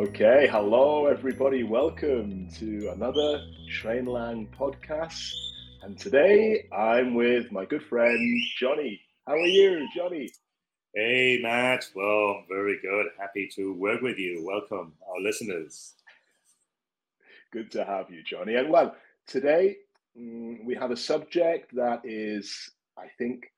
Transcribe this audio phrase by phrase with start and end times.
[0.00, 1.62] Okay, hello everybody.
[1.62, 5.30] Welcome to another Trainlang podcast.
[5.82, 8.98] And today I'm with my good friend Johnny.
[9.26, 10.30] How are you, Johnny?
[10.94, 11.84] Hey, Matt.
[11.94, 13.08] Well, very good.
[13.20, 14.42] Happy to work with you.
[14.42, 15.92] Welcome, our listeners.
[17.52, 18.54] Good to have you, Johnny.
[18.54, 19.76] And well, today
[20.18, 23.52] mm, we have a subject that is, I think,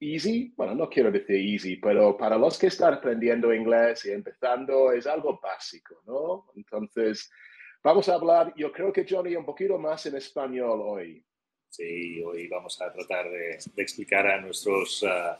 [0.00, 0.52] easy.
[0.56, 5.06] Bueno, no quiero decir easy, pero para los que están aprendiendo inglés y empezando es
[5.06, 6.46] algo básico, ¿no?
[6.56, 7.30] Entonces,
[7.82, 11.24] vamos a hablar, yo creo que Johnny, un poquito más en español hoy.
[11.70, 15.36] Sí, hoy vamos a tratar de, de explicar a nuestros uh,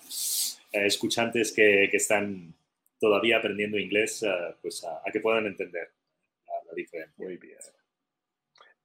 [0.72, 2.54] escuchantes que, que, están
[3.00, 5.90] todavía aprendiendo inglés, uh, pues a, a, que puedan entender
[6.46, 7.24] la, la diferencia.
[7.24, 7.58] Muy bien.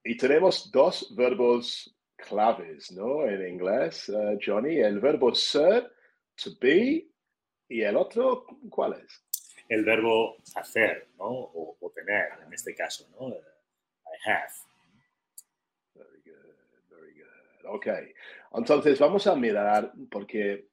[0.05, 1.93] Y tenemos dos verbos
[2.27, 3.27] claves, ¿no?
[3.27, 5.91] En inglés, uh, Johnny, el verbo ser,
[6.35, 7.07] to be,
[7.69, 9.23] y el otro, ¿cuál es?
[9.67, 11.25] El verbo hacer, ¿no?
[11.25, 13.29] O, o tener, en este caso, ¿no?
[13.29, 14.53] I have.
[15.95, 16.53] Very good,
[16.89, 17.75] very good.
[17.75, 17.87] Ok,
[18.53, 20.69] entonces vamos a mirar, porque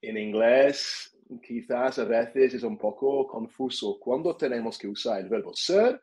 [0.00, 5.52] en inglés quizás a veces es un poco confuso cuando tenemos que usar el verbo
[5.54, 6.00] ser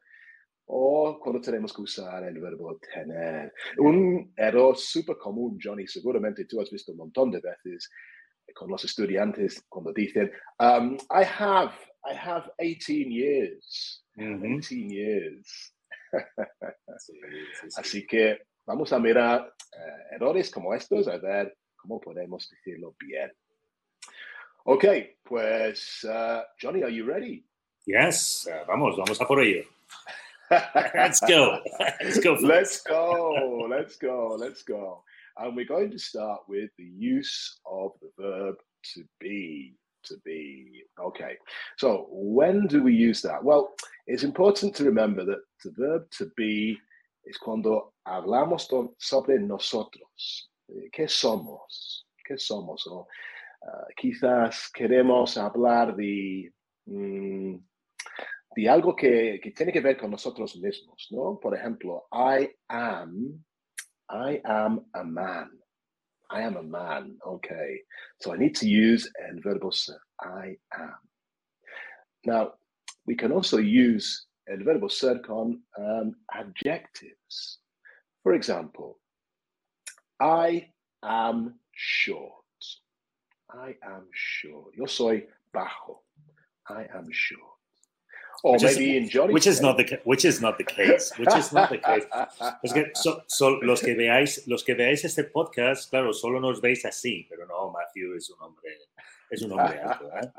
[0.65, 3.53] o cuando tenemos que usar el verbo tener.
[3.77, 7.89] Un error súper común, Johnny, seguramente tú has visto un montón de veces
[8.53, 11.73] con los estudiantes cuando dicen, um, I have,
[12.05, 14.05] I have 18 years.
[14.15, 14.59] Mm -hmm.
[14.59, 15.75] 18 years.
[16.97, 17.79] sí, sí, sí.
[17.79, 23.31] Así que vamos a mirar uh, errores como estos, a ver cómo podemos decirlo bien.
[24.65, 24.85] Ok,
[25.23, 27.45] pues, uh, Johnny, are you ready?
[27.85, 29.63] Yes, uh, vamos, vamos a por ello.
[30.51, 31.59] let's go.
[32.01, 32.33] Let's go.
[32.41, 33.67] Let's go.
[33.69, 34.35] Let's go.
[34.39, 35.03] Let's go.
[35.37, 38.55] And we're going to start with the use of the verb
[38.93, 39.75] to be.
[40.05, 40.83] To be.
[40.99, 41.37] Okay.
[41.77, 43.43] So when do we use that?
[43.43, 43.73] Well,
[44.05, 46.77] it's important to remember that the verb to be
[47.25, 48.67] es cuando hablamos
[48.99, 50.49] sobre nosotros.
[50.91, 52.05] ¿Qué somos?
[52.25, 52.85] ¿Qué somos?
[52.87, 53.07] O,
[53.61, 56.51] uh, quizás queremos hablar de.
[56.85, 57.57] Mm,
[58.55, 61.39] de algo que, que, tiene que ver con nosotros mismos, ¿no?
[61.39, 63.43] Por ejemplo, I am,
[64.09, 65.49] I am a man.
[66.29, 67.83] I am a man, okay.
[68.19, 70.97] So I need to use el verbo ser, I am.
[72.25, 72.53] Now,
[73.05, 77.59] we can also use el verbo ser con um, adjectives.
[78.23, 78.99] For example,
[80.19, 80.69] I
[81.03, 82.33] am short.
[83.49, 84.73] I am short.
[84.75, 85.99] Yo soy bajo.
[86.67, 87.62] I am short.
[88.41, 91.11] Or which maybe is, in Johnny's which is not the which is not the case
[91.17, 92.05] which is not the case.
[92.63, 96.59] Es que so, so, los que veáis los que veáis este podcast claro solo nos
[96.61, 98.69] veis así pero no Matthew es un hombre
[99.29, 100.31] es un hombre alto ¿eh?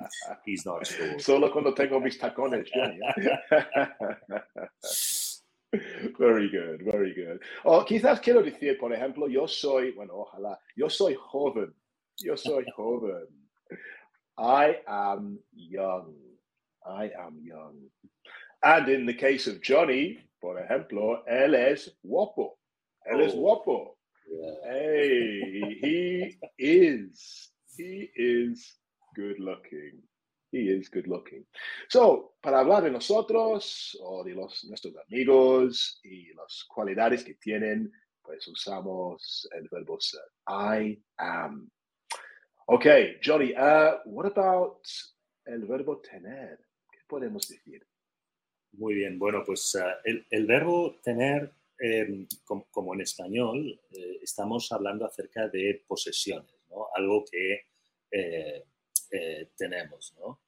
[0.44, 1.20] he's not short.
[1.20, 2.98] Solo cuando tengo mis tacones Johnny,
[6.18, 7.40] very good very good.
[7.64, 11.74] O quizás quiero decir por ejemplo yo soy bueno ojalá yo soy joven
[12.18, 13.28] yo soy joven.
[14.36, 16.23] I am young
[16.86, 17.76] I am young.
[18.62, 22.58] And in the case of Johnny, por ejemplo, él es guapo.
[23.06, 23.96] Él es guapo.
[24.26, 24.54] Yeah.
[24.72, 27.50] Hey, he is.
[27.76, 28.76] He is
[29.14, 30.02] good looking.
[30.50, 31.44] He is good looking.
[31.88, 37.90] So, para hablar de nosotros o de los, nuestros amigos y las cualidades que tienen,
[38.22, 40.22] pues usamos el verbo ser.
[40.46, 41.70] I am.
[42.68, 44.86] Okay, Johnny, uh, what about
[45.46, 46.58] el verbo tener?
[47.06, 47.86] Podemos decir?
[48.72, 55.06] Muy bien, bueno, pues uh, el, verbo tener, eh, como, en español, eh, estamos hablando
[55.06, 56.88] acerca de posesiones, ¿no?
[56.94, 57.66] Algo que
[58.10, 58.64] eh,
[59.56, 60.40] tenemos, ¿no?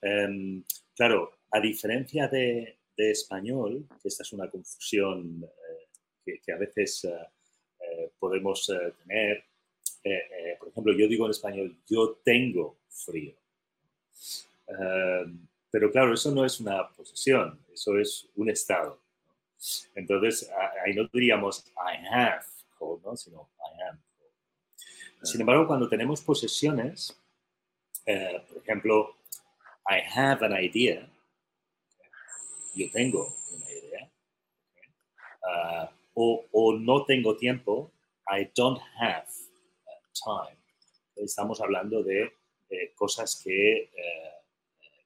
[0.00, 0.64] Em,
[0.94, 5.44] claro, a diferencia de, español, que esta es una confusión
[6.24, 7.06] que, a veces
[8.20, 8.70] podemos
[9.02, 9.44] tener,
[10.60, 13.34] por ejemplo, yo digo en español, yo tengo frío.
[14.68, 19.02] Um, pero claro, eso no es una posesión, eso es un estado.
[19.26, 19.34] ¿no?
[19.96, 20.48] Entonces,
[20.86, 22.44] ahí no diríamos I have
[22.78, 23.16] cold, ¿no?
[23.16, 25.26] sino I am cold.
[25.26, 27.20] Sin embargo, cuando tenemos posesiones,
[28.06, 29.16] eh, por ejemplo,
[29.90, 31.10] I have an idea,
[32.76, 34.12] yo tengo una idea,
[35.42, 37.90] uh, o, o, no tengo tiempo,
[38.28, 39.26] I don't have
[40.24, 40.56] time.
[41.16, 42.32] Estamos hablando de,
[42.68, 44.34] de cosas que eh,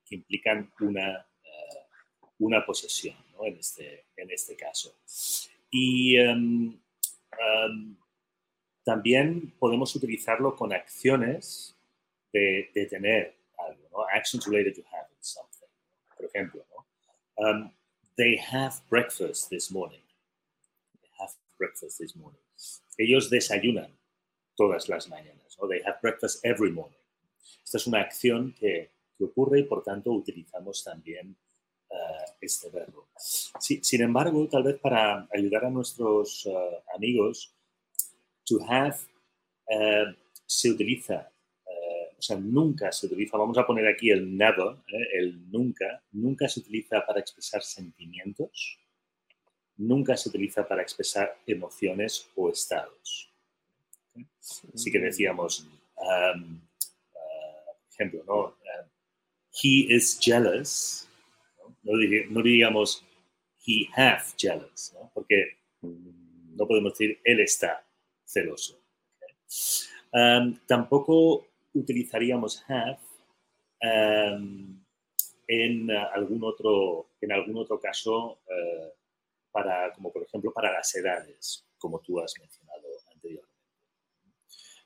[0.08, 4.96] que implican una, uh, una posesión en, este, en este caso.
[5.70, 6.81] Y um,
[7.40, 7.96] um,
[8.84, 11.76] también podemos utilizarlo con acciones
[12.32, 15.69] de, tener algo, actions related to having something.
[16.16, 16.64] Por ejemplo,
[17.37, 17.70] um,
[18.16, 20.02] they have breakfast this morning.
[21.00, 22.40] They have breakfast this morning.
[22.96, 23.96] Ellos desayunan
[24.56, 25.56] todas las mañanas.
[25.60, 25.69] ¿no?
[25.69, 26.99] They have breakfast every morning.
[27.62, 28.90] Esta es una acción que,
[29.25, 31.37] ocurre y por tanto utilizamos también
[31.91, 33.09] uh, este verbo.
[33.59, 37.53] Sin embargo, tal vez para ayudar a nuestros uh, amigos,
[38.44, 38.97] to have
[39.70, 40.15] uh,
[40.47, 41.31] se utiliza,
[42.19, 44.76] o sea, nunca se utiliza, vamos a poner aquí el never,
[45.15, 48.81] el nunca, nunca se utiliza para expresar sentimientos,
[49.76, 53.31] nunca se utiliza para expresar emociones o estados.
[54.75, 56.61] Así que decíamos, um,
[57.93, 58.56] ejemplo, ¿no?
[59.58, 61.08] Uh, he is jealous,
[61.84, 61.93] ¿no?
[62.31, 63.05] No, diríamos
[63.66, 64.94] he have jealous.
[65.14, 67.84] Porque no podemos decir él está
[68.25, 68.81] celoso.
[70.12, 72.99] Um, tampoco utilizaríamos have
[73.82, 74.82] um,
[75.46, 78.90] en, algún otro, en algún otro caso, uh,
[79.50, 83.58] para, como por ejemplo para las edades, como tú has mencionado anteriormente.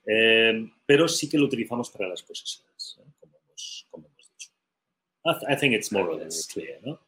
[0.04, 3.12] Eh, pero sí que lo utilizamos para las posesiones, ¿eh?
[3.20, 4.50] como, hemos, como, hemos, dicho.
[5.24, 6.98] I, think it's more or less clear, ¿no?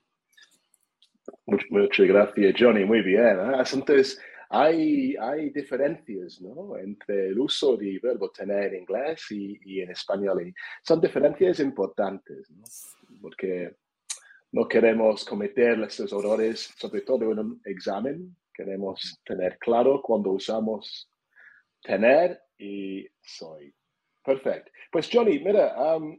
[1.47, 2.85] Muchas gracias, Johnny.
[2.85, 3.39] Muy bien.
[3.39, 3.63] ¿eh?
[3.73, 4.19] Entonces,
[4.49, 6.77] hay, hay diferencias ¿no?
[6.77, 10.47] entre el uso del verbo tener en inglés y, y en español.
[10.47, 12.65] Y son diferencias importantes, ¿no?
[13.21, 13.75] porque
[14.53, 18.37] no queremos cometer estos errores, sobre todo en un examen.
[18.53, 21.11] Queremos tener claro cuando usamos
[21.83, 23.75] tener y soy.
[24.25, 24.71] Perfecto.
[24.93, 26.17] Pues Johnny, mira, um,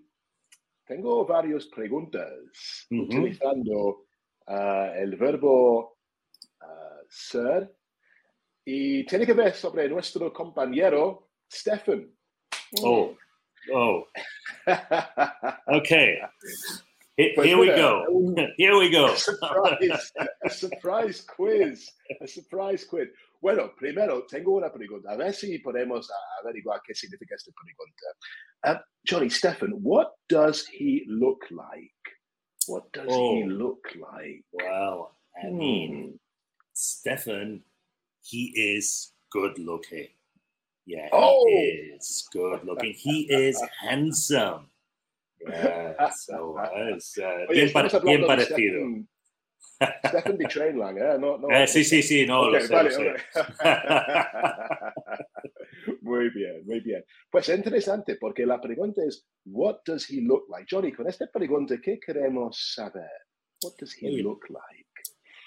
[0.85, 4.05] tengo varias preguntas utilizando
[4.47, 5.97] uh, el verbo
[6.61, 7.75] uh, ser
[8.63, 12.11] y tiene que ver sobre nuestro compañero Stefan.
[12.81, 13.15] Oh,
[13.73, 14.07] oh.
[15.67, 16.17] okay.
[17.17, 18.35] Here, here we go.
[18.57, 19.13] Here we go.
[19.13, 20.11] A surprise,
[20.43, 21.89] a surprise quiz.
[22.21, 23.07] A surprise quiz.
[23.41, 25.11] Bueno, primero tengo una pregunta.
[25.11, 26.09] A ver si podemos
[26.41, 28.05] averiguar qué significa esta pregunta.
[28.63, 31.91] Uh, Johnny, Stefan, what does he look like?
[32.67, 34.43] What does oh, he look like?
[34.51, 35.57] Well, I hmm.
[35.57, 36.19] mean,
[36.73, 37.61] Stefan,
[38.23, 40.07] he is good looking.
[40.85, 41.45] Yeah, oh.
[41.47, 41.53] he
[41.95, 42.93] is good looking.
[42.93, 44.69] He is handsome.
[45.45, 45.93] Uh,
[47.49, 47.71] Oye, bien,
[48.03, 48.79] bien parecido.
[50.07, 51.17] Stefan de Trainlang, ¿eh?
[51.19, 53.13] No, no, eh, sí, sí, sí, no, okay, lo sé, vale, lo sé.
[56.01, 57.03] muy bien, muy bien.
[57.29, 60.65] Pues interesante, porque la pregunta es, what does he look like?
[60.69, 63.09] Johnny, con esta pregunta, ¿qué queremos saber?
[63.63, 64.85] What does he look like?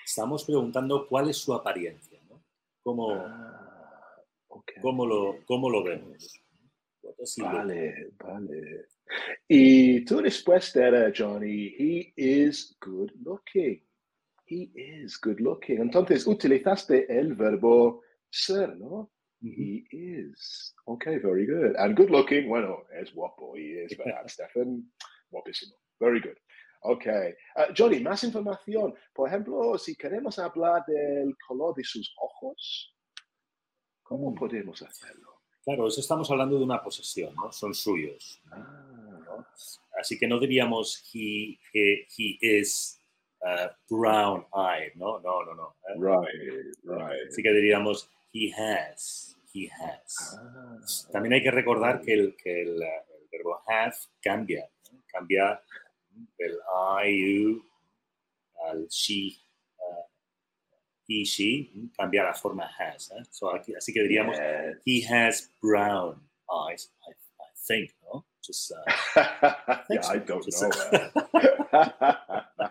[0.05, 2.43] Estamos preguntando cuál es su apariencia, ¿no?
[2.83, 4.83] ¿Cómo, ah, okay.
[4.83, 6.41] cómo, lo, cómo lo vemos?
[7.39, 8.87] Vale, vale.
[9.49, 13.83] Y tu respuesta era, Johnny, he is good looking.
[14.47, 15.81] He is good looking.
[15.81, 19.11] Entonces utilizaste el verbo ser, ¿no?
[19.41, 20.75] He is.
[20.87, 21.77] Okay, very good.
[21.77, 24.91] And good looking, bueno, es guapo y es verdad, Stefan.
[25.31, 25.77] Guapísimo.
[26.01, 26.37] Very good.
[26.83, 27.35] Okay.
[27.57, 28.95] Uh, Johnny, más información.
[29.13, 32.95] Por ejemplo, si queremos hablar del color de sus ojos,
[34.03, 34.35] ¿cómo mm.
[34.35, 35.28] podemos hacerlo?
[35.69, 37.53] Claro, eso estamos hablando de una posesión, ¿no?
[37.53, 38.41] Son suyos.
[38.51, 39.21] Ah.
[39.27, 39.47] ¿no?
[40.01, 42.99] Así que no diríamos he, he, he is
[43.43, 45.21] uh, brown eyed, ¿no?
[45.21, 45.77] No, no, no.
[45.87, 45.95] ¿eh?
[45.99, 47.29] Right, right.
[47.29, 50.39] Así que diríamos, he has, he has.
[50.41, 50.79] Ah,
[51.13, 55.05] También hay que recordar que el, que el, el verbo have cambia, ¿no?
[55.07, 55.63] cambia
[56.39, 56.59] del
[57.05, 57.63] I, you,
[58.65, 59.48] al she, uh,
[61.09, 63.11] he, she, cambia la forma has.
[63.11, 63.25] ¿eh?
[63.31, 64.77] So, aquí, así que diríamos, yes.
[64.85, 68.25] he has brown eyes, I, I think, ¿no?
[68.43, 70.13] Just, uh, I yeah, so.
[70.13, 72.15] I don't Just, know.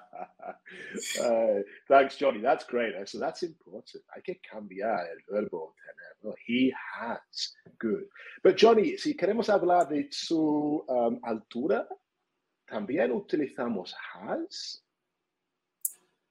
[1.21, 2.41] Uh, thanks, Johnny.
[2.41, 2.95] That's great.
[2.95, 4.03] Uh, so that's important.
[4.13, 6.15] Hay que cambiar el verbo tener.
[6.23, 6.35] No?
[6.45, 7.53] He has.
[7.79, 8.05] Good.
[8.43, 11.87] But Johnny, si queremos hablar de su um, altura,
[12.69, 14.81] ¿también utilizamos has?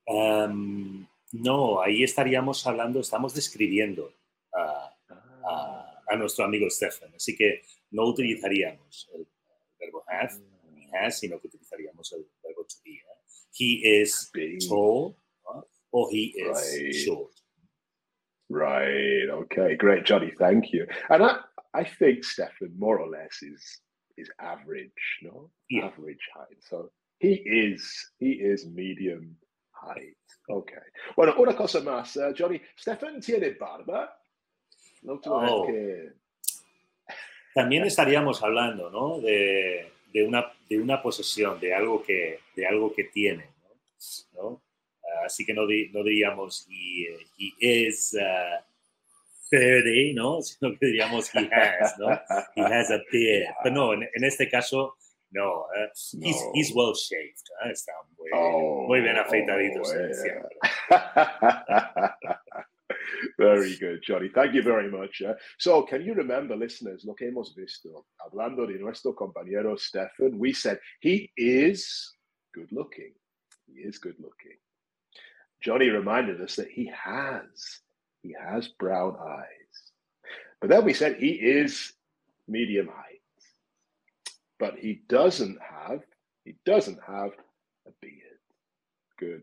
[0.09, 4.12] Um, no, ahí estaríamos hablando, estamos describiendo
[4.54, 4.97] a,
[5.49, 7.14] a, a, nuestro amigo Stefan.
[7.14, 9.26] Así que no utilizaríamos el,
[9.78, 10.35] verbo have,
[10.73, 12.92] ni has, sino que utilizaríamos el verbo to be.
[12.92, 13.16] ¿eh?
[13.56, 14.30] he is
[14.68, 15.16] tall
[15.92, 16.95] or he is right.
[16.95, 17.33] short.
[18.49, 19.28] Right.
[19.28, 19.76] Okay.
[19.76, 20.33] Great, Johnny.
[20.38, 20.87] Thank you.
[21.11, 21.38] And I,
[21.75, 23.80] I think Stefan more or less is
[24.16, 24.90] is average,
[25.23, 25.50] no?
[25.68, 25.87] Yeah.
[25.87, 26.59] Average height.
[26.61, 29.37] So he is he is medium
[29.87, 30.16] height.
[30.49, 30.78] Okay.
[31.16, 32.61] Bueno, una cosa más, uh, Johnny.
[32.78, 34.19] Stefan tiene barba.
[35.02, 35.66] No oh.
[35.66, 36.12] que...
[37.55, 39.21] También estaríamos hablando, ¿no?
[39.21, 43.49] De, de una, de una posesión, de algo que, de algo que tiene.
[44.35, 44.62] ¿no?
[45.25, 47.16] así que no, di- no diríamos he,
[47.61, 48.62] he is uh,
[49.50, 50.43] 30, ¿no?
[50.43, 52.09] Sino que diríamos he has, ¿no?
[52.55, 53.55] He has a beard.
[53.62, 54.97] Pero no, en, en este caso,
[55.31, 55.66] no.
[55.75, 56.50] eh, he's, No.
[56.55, 57.43] he's well shaved.
[57.64, 57.71] ¿eh?
[57.73, 57.93] Está
[58.37, 60.88] Oh, muy bien afeitadito oh,
[63.38, 64.28] very good, Johnny.
[64.28, 65.23] Thank you very much.
[65.23, 68.07] uh, so, can you remember, listeners, lo que hemos visto?
[68.21, 72.12] Hablando de nuestro compañero Stefan, we said he is
[72.55, 73.12] good looking.
[73.66, 74.57] He is good looking.
[75.62, 77.81] Johnny reminded us that he has,
[78.23, 79.93] he has brown eyes.
[80.61, 81.93] But then we said he is
[82.49, 83.21] medium height.
[84.59, 86.00] But he doesn't have,
[86.45, 87.33] he doesn't have
[87.87, 88.25] a beard.
[89.19, 89.43] Good.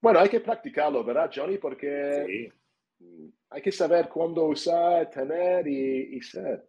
[0.00, 1.58] Bueno, hay que practicarlo, ¿verdad, Johnny?
[1.58, 2.52] Porque
[2.98, 6.68] Sí, hay que saber cuándo usar, tener y, y ser.